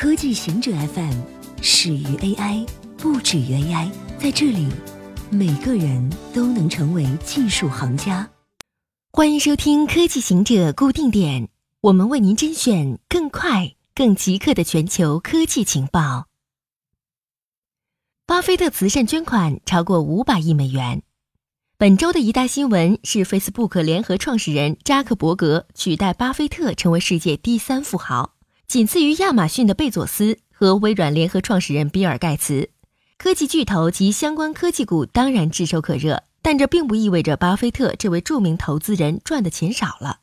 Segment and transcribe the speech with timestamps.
[0.00, 1.12] 科技行者 FM
[1.60, 2.66] 始于 AI，
[2.96, 3.90] 不止于 AI。
[4.18, 4.66] 在这里，
[5.28, 8.26] 每个人都能成为技术行家。
[9.12, 11.50] 欢迎收听科技行者固定点，
[11.82, 16.28] 我们为您甄选更快、更即刻的全球科技情报。
[18.24, 21.02] 巴菲特慈善捐款超过五百亿美元。
[21.76, 28.32] 本周的一大新闻是，Facebook 联合创始人扎克伯格取代巴菲特成为世界第三富豪。
[28.70, 32.70] 仅次于亚马逊的贝佐斯和微软联合创始人比尔盖茨，
[33.18, 40.18] 科技巨头及相关科技股当然炙手可热，但这并不意味着巴菲特这位著名投资人赚的钱少了。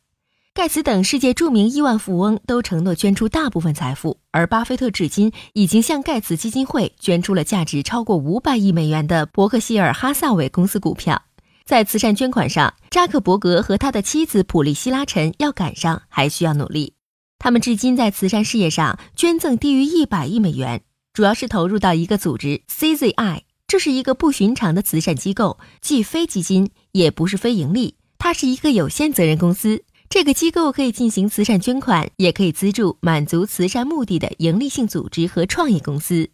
[0.54, 11.22] 盖茨等世界著名亿万富翁都承诺捐出大部分财富，而巴菲特至今已经向盖茨基金会捐出了价值超过五百亿美元的伯克希尔哈萨韦公司股票。
[11.66, 16.94] 在慈善捐款上，扎克伯格和他的妻子普利希拉陈要赶上，还需要努力。
[17.40, 20.82] 他们至今在慈善事业上捐赠低于一百亿美元，
[21.14, 29.84] 主要是投入到一个组织 CZI，这是一个不寻常的慈善机构，既非基金，也不是非盈利，它是一个有限责任公司。
[30.10, 36.30] 这个机构可以进行慈善捐款，也可以资助满足慈善目的的盈利性组织和创业公司。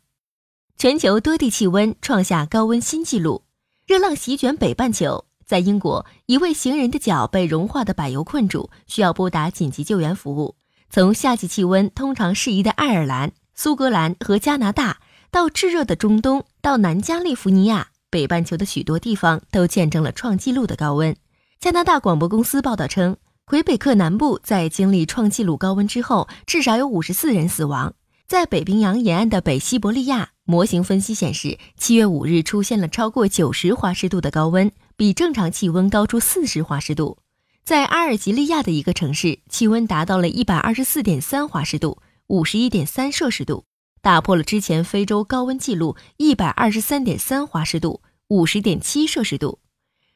[0.77, 3.43] 全球多地气温创下高温新纪录，
[3.87, 5.25] 热浪席卷北半球。
[5.45, 10.55] 在英国，一位行人的脚被融化的柏油困住，需要拨打紧急救援服务。
[10.93, 14.99] 从夏季气温通常适宜的爱尔兰、苏格兰和加拿大，
[15.31, 21.15] 到炙热的中东，到南加利福尼亚，北半球的许多地方都见证了创纪录的高温。
[21.59, 27.95] 加拿大广播公司报道称，魁北克南部在经历创纪录高温之后，至少有五十四人死亡。
[28.27, 37.17] 在北冰洋沿岸的北西伯利亚，模型分析显示，七月五日出现了超过九十华氏度的高温，比正常气温高出四十华氏度。
[37.63, 41.97] 在阿尔及利亚的一个城市，气温达到了一百二十四点三华氏度，
[42.27, 43.63] 五十一点三摄氏度，
[44.01, 49.59] 打破了之前非洲高温记录一百二十三点三华氏度，五十点七摄氏度。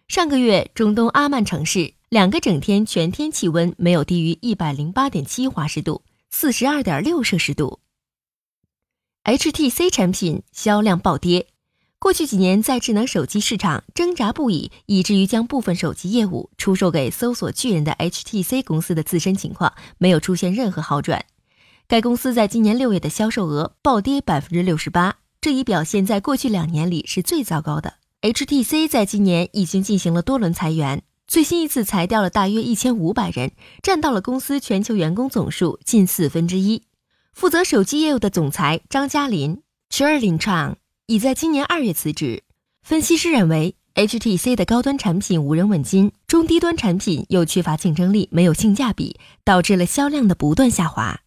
[0.09, 7.79] 上个月，中东阿曼城市两个整天全天气温没有低于一百零八点七华氏度，四十二点六摄氏度。
[9.23, 11.47] HTC 产品销量暴跌。
[11.99, 21.25] 过去几年，在智能手机市场挣扎不已，以至于将部分手机业务出售给搜索巨人的 HTC 公司的自身情况没有出现任何好转。
[21.87, 27.95] 该公司在今年六月的销售额暴跌百分之六十八，这一表现在过去两年里是最糟糕的。
[28.21, 36.83] HTC 在今年已经进行了多轮裁员，最新一次裁掉了大约一千五百人，占到了公司全球员工总数近四分之一。
[37.33, 40.75] 负责手机业务的总裁张嘉林 c h e r l i n Chang）。
[41.09, 42.43] 已在今年二月辞职。
[42.81, 51.21] 分析师认为，HTC 的高端产品无人问津，中低端产品又缺乏竞争力，没有性价比，导致了销量的不断下滑。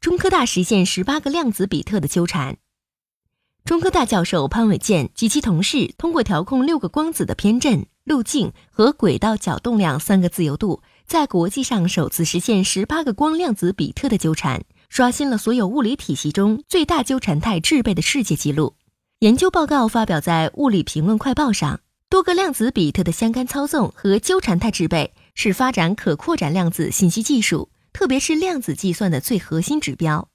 [0.00, 2.56] 中科大实现十八个量子比特的纠缠。
[3.64, 14.64] 中科大教授潘伟健及其同事通过调控六个光子的偏振、路径和轨道角动量三个自由度，在国际上首次实现十八个光量子比特的纠缠。
[14.88, 18.74] 刷新了所有物理体系中最大纠缠态制备的世界纪录。
[19.20, 21.80] 研究报告发表在《物理评论快报》上。
[22.08, 30.28] 多个量子比特的相干操纵和纠缠态制备是发展可扩展量子信息技术，特别是量子计算的最核心指标。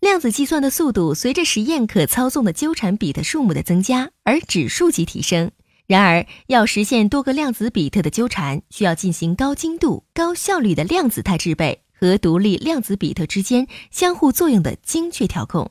[0.00, 5.52] 量子计算的速度随着实验可操纵的纠缠比特数目的增加而指数级提升。
[5.86, 11.82] 然而，要实现多个量子比特的纠缠，需要进行高精度、高效率的量子态制备。
[11.98, 15.70] 和独立量子比特之间相互作用的精确调控，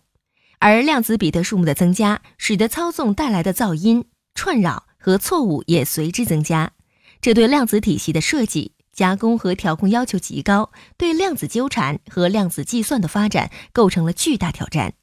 [0.59, 6.71] 而量子比特数目的增加，使得操纵带来的噪音、串扰和错误也随之增加。
[7.21, 14.93] 这对量子体系的设计、加工和调控要求极高，对量子纠缠和量子计算的发展构成了巨大挑战。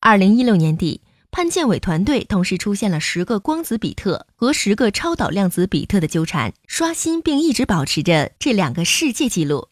[0.00, 9.68] 二零一六年底，潘建伟团队同时出现了十个光子比特和十个超导量子比特的纠缠，刷新并一直保持着这两个世界纪录。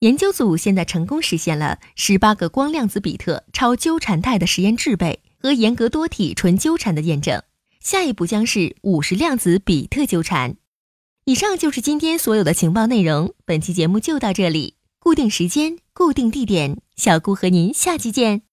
[0.00, 7.42] 研究组现在成功实现了十八个光量子比特超纠缠态的实验制备和严格多体纯纠缠的验证，
[7.80, 10.56] 下一步将是五十量子比特纠缠。
[11.24, 18.44] 以上就是今天所有的情报内容，本期节目就到这里，固定时间，固定地点，小顾和您下期见。